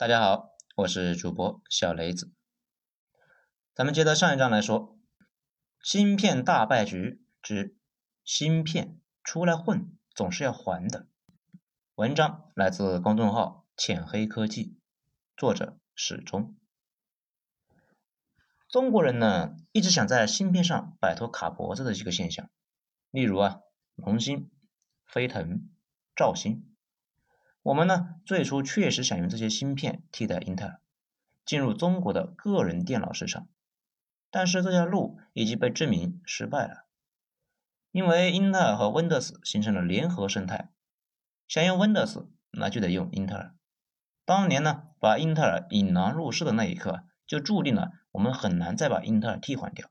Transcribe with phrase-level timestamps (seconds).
[0.00, 2.32] 大家好，我是主播小雷子。
[3.74, 4.98] 咱们接着上一章来说，
[5.82, 7.76] 芯片大败局之
[8.24, 11.06] 芯片出来混总是要还的。
[11.96, 14.74] 文章来自公众号浅黑科技，
[15.36, 16.56] 作者始终。
[18.70, 22.48] 中国人呢一直想在芯片上摆脱卡脖子的这个现象，
[23.10, 23.60] 例如啊，
[23.96, 24.50] 龙芯、
[25.04, 25.68] 飞腾、
[26.16, 26.69] 兆芯。
[27.62, 30.80] 我们呢，最初确实想用这些芯片替代英特尔
[31.44, 33.48] 进入中国的个人电脑市场，
[34.30, 36.86] 但是这条路已经被证明失败了，
[37.90, 40.70] 因为英特尔和 Windows 形成了联合生态，
[41.46, 43.54] 想用 Windows 那就得用英特尔。
[44.24, 49.90] 当年呢，把英特尔引狼入室的那一刻，就注定了我们很难再把英特尔替换掉。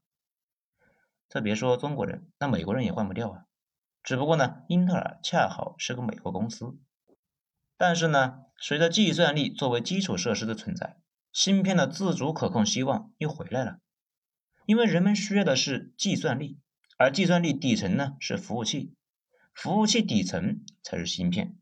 [1.27, 3.45] 这别说中国人，那美国人也换不掉啊。
[4.01, 6.79] 只不过呢，英特尔恰好是个美国公司。
[7.79, 10.97] 但是呢，随着计算力作为基础设施的存在，
[11.31, 13.79] 芯片的自主可控希望又回来了。
[14.65, 16.59] 因为人们需要的是计算力，
[16.97, 18.93] 而计算力底层呢是服务器，
[19.53, 21.57] 服务器底层才是芯片。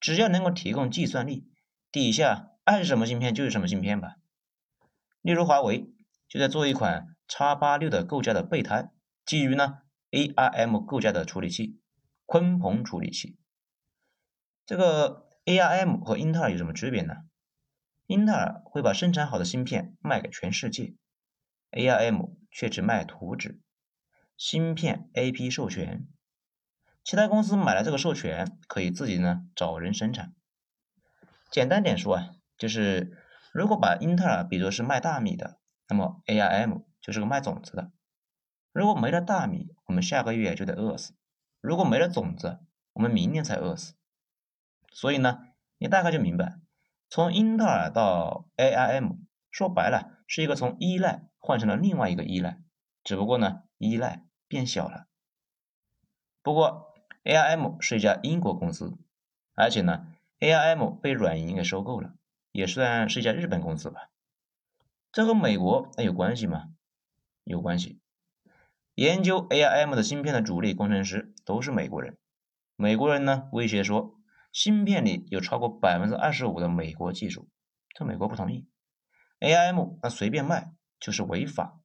[0.00, 1.46] 只要能够提供计算力，
[1.90, 4.16] 底下爱什么芯片就是什么芯片吧。
[5.20, 5.92] 例如华为
[6.30, 8.90] 就在做一款 x 八六的构架的备胎，
[9.26, 9.80] 基于呢
[10.12, 11.78] ARM 构架的处理器，
[12.26, 13.36] 鲲鹏处理器。
[14.64, 15.28] 这个。
[15.44, 17.16] ARM 和英特尔有什么区别呢？
[18.06, 20.94] 英特尔会把生产好的芯片卖给全世界
[21.72, 23.60] ，ARM 却只卖图纸、
[24.36, 26.06] 芯片 AP 授权，
[27.02, 30.32] 其他公司买了这个授权，可以自己呢找人生产。
[31.50, 33.18] 简单点说啊，就是
[33.52, 37.90] 如果把英特尔比作是卖大米的，那么 ARM 就是个卖种子的。
[38.72, 41.14] 如果没了大米，我们下个月就得饿死；
[41.60, 42.60] 如果没了种子，
[42.92, 43.94] 我们明年才饿死。
[44.92, 45.40] 所以呢，
[45.78, 46.58] 你大概就明白，
[47.08, 49.16] 从英特尔到 ARM，
[49.50, 52.58] 说白了是一个从依赖换成了另外一个依赖，
[53.02, 55.06] 只不过呢，依赖变小了。
[56.42, 56.94] 不过
[57.24, 58.98] ARM 是一家英国公司，
[59.54, 60.06] 而且呢
[60.40, 62.14] ，ARM 被软银给收购了，
[62.52, 64.10] 也算是一家日本公司吧。
[65.10, 66.70] 这和美国那有关系吗？
[67.44, 67.98] 有关系。
[68.94, 72.18] 研究 ARM 的芯片的主力工程师都是美国人，
[72.76, 74.18] 美国人呢威胁说。
[74.52, 77.48] 芯片里有超过百分之二十五的美国技术，
[77.94, 78.68] 这美国不同意
[79.40, 81.80] ，ARM 那随便卖就是违法。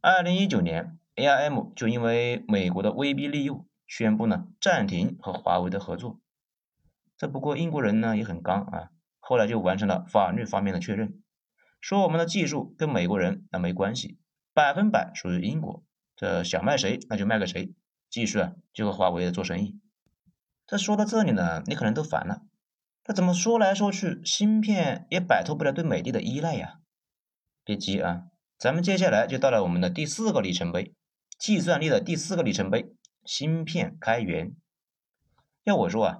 [0.00, 6.20] 二零一九年，ARM 就因为美国的威逼利诱，宣布呢暂停和华为的合作。
[7.16, 11.22] 这不过英国人呢也很刚啊，后来就完成了法律方面的确认，
[11.80, 14.18] 说我们的技术跟美国人那没关系，
[14.52, 15.84] 百分百属于英国，
[16.16, 17.72] 这想卖谁那就卖给谁，
[18.10, 19.80] 技术啊就和华为做生意。
[20.68, 22.42] 这说到这里呢，你可能都烦了。
[23.06, 26.80] 那怎么说来说去，芯片也摆脱不了对美的的依赖呀？
[27.64, 28.24] 别急啊，
[28.58, 30.92] 咱们接下来就到了我们的第四个里程碑，
[31.38, 32.92] 计算力的第四个里程碑——
[33.24, 34.54] 芯片开源。
[35.64, 36.18] 要我说啊，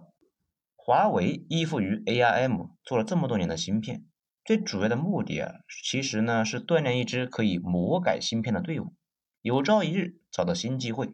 [0.76, 4.06] 华为依附于 ARM 做了这么多年的芯片，
[4.46, 5.52] 最主要的目的啊，
[5.84, 8.94] 其实呢是锻炼一支可以魔改芯片的队伍，
[9.42, 11.10] 有朝一日找到新机会。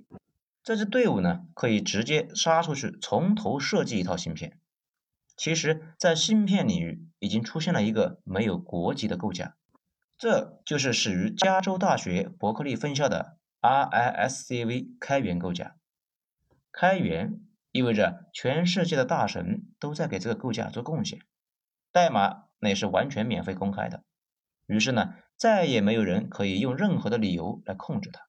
[0.65, 4.59] 这支队伍呢，可以直接杀出去，从头设计一套芯片。
[5.37, 9.57] 其实，在芯片领域已经出现了一个没有国籍的构架，
[10.17, 15.77] 这就是始于加州大学伯克利分校的 RISC-V 开源构架。
[16.73, 21.19] 开源意味着全世界的大神都在给这个构架做贡献，
[21.93, 24.03] 代码那也是完全免费公开的。
[24.67, 28.23] 于是呢，再也没有人可以用任何的理由来控制它。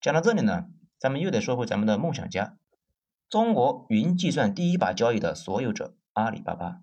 [0.00, 0.68] 讲到这里呢。
[1.00, 2.58] 咱们又得说回咱们的梦想家，
[3.30, 6.82] 中国云计算第一把交椅的所有者阿里巴巴。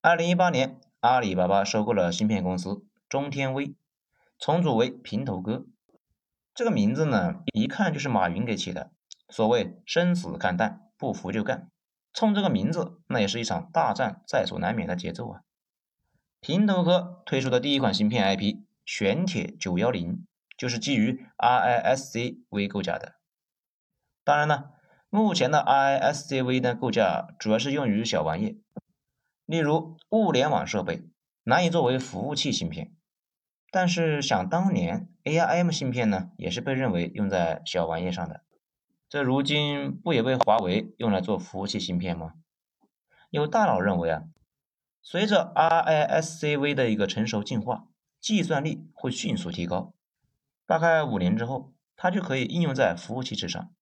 [0.00, 3.74] 二零一八年，阿里巴巴收购了芯片公司中天微，
[4.38, 5.66] 重组为平头哥。
[6.54, 8.92] 这个名字呢，一看就是马云给起的。
[9.28, 11.70] 所谓生死看淡，不服就干。
[12.14, 15.42] 冲这个名字，那也是一场大战在所难免的节奏啊。
[16.40, 20.24] 平头哥推出的第一款芯片 IP 玄铁九幺零，
[20.56, 23.17] 就是基于 RISC-V 构架的。
[24.28, 24.72] 当然了，
[25.08, 28.60] 目前的 RISC-V 的构架主要是用于小玩意，
[29.46, 31.02] 例如物联网设备，
[31.44, 32.94] 难以作为服务器芯片。
[33.70, 38.42] 但是想当年，ARM 芯片呢，也是被认为用在小玩意上的。
[39.08, 42.34] 这如今不也被华为用来做服务器芯片吗？
[43.30, 44.24] 有大佬认为啊，
[45.00, 47.86] 随着 RISC-V 的一个成熟进化，
[48.20, 49.94] 计算力会迅速提高，
[50.66, 53.72] 大概五年之后，它就可以应用在服务器之上。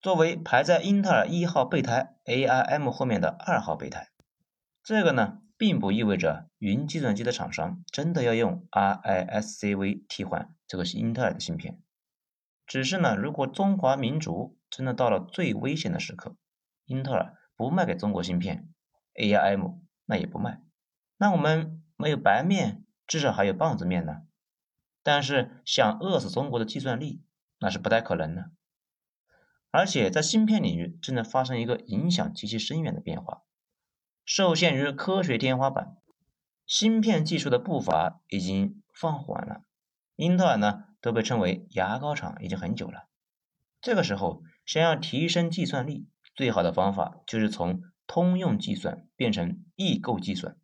[0.00, 4.10] 作为排在英特尔一号备胎 ARM 后面的二号备胎，
[4.82, 11.80] 这个呢并不意味着云计算机的厂商真的要用 RISC-V 替换这个是英特尔的芯片。
[12.64, 16.36] 只是呢，如果中华民族真的到了最危险的时刻，
[16.84, 18.68] 英特尔不卖给中国芯片
[19.14, 20.60] ，ARM 那也不卖，
[21.16, 24.22] 那我们没有白面，至少还有棒子面呢。
[25.02, 27.24] 但是想饿死中国的计算力，
[27.58, 28.50] 那是不太可能的。
[29.70, 33.42] 而且在芯片领域正在发生一个影响极其深远的变化。
[34.24, 35.96] 受限于科学天花板，
[36.66, 39.62] 芯片技术的步伐已经放缓了。
[40.16, 43.08] 英特尔呢，都被称为牙膏厂已经很久了。
[43.80, 50.56] 这个时候，想要提升计算力，最好的方法就是从通用计算变成异构计算。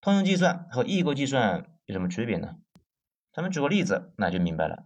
[0.00, 2.56] 通用计算和异构计算有什么区别呢？
[3.32, 4.84] 咱们举个例子，那就明白了。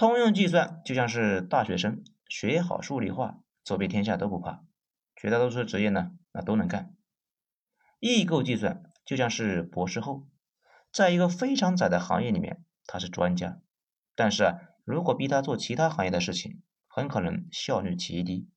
[0.00, 4.64] 通用计算就像是大学生学好数理化，走遍天下都不怕，
[5.14, 6.96] 绝大多数职业呢，那都能干。
[7.98, 10.26] 异构计算就像是博士后，
[10.90, 13.60] 在一个非常窄的行业里面，他是专家，
[14.14, 18.48] 但是啊，如果逼他做其他行业的事情，很可能效率极低。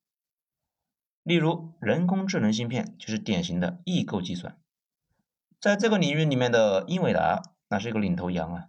[1.24, 4.58] 例如，人工智能芯片就是典型的异构计算，
[5.60, 8.68] 在这个领域里面的英伟达那是一个领头羊啊，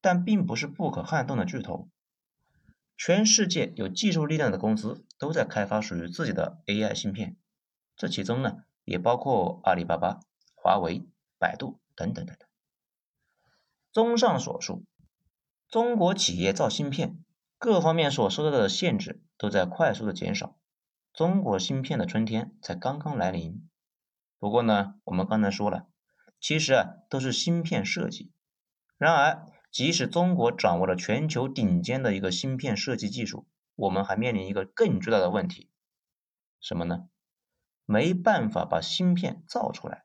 [0.00, 1.90] 但并不是不可撼动的巨头。
[2.96, 7.36] 全世界有技术力量的公司都在开发属于自己的 AI 芯片，
[7.96, 10.20] 这其中呢也包括阿里巴巴、
[10.54, 11.08] 华为、
[11.38, 12.48] 百度等等等等。
[13.92, 14.84] 综上所述，
[15.68, 17.18] 中国企业造芯片
[17.58, 20.56] 各方面所受到的限制都在快速的减少，
[21.12, 23.68] 中国芯片的春天才刚刚来临。
[24.38, 25.88] 不过呢，我们刚才说了，
[26.40, 28.32] 其实啊都是芯片设计，
[28.96, 29.53] 然而。
[29.74, 35.68] 即使中国掌握了全球顶尖的一个芯片设计技术，我们还面临一个更巨大的问题，
[36.60, 37.08] 什么呢？
[37.84, 40.04] 没办法把芯片造出来，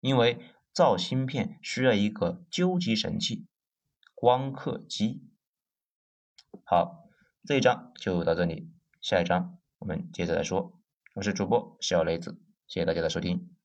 [0.00, 0.44] 因为
[0.74, 3.46] 造芯片需要一个究极神器——
[4.14, 5.26] 光刻机。
[6.62, 7.08] 好，
[7.46, 10.78] 这一章就到这里，下一章我们接着来说。
[11.14, 13.56] 我是主播小雷子，谢谢大家的收听。